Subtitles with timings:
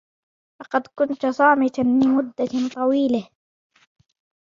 [0.61, 3.29] لقد كنت صامتا لمدة طويلة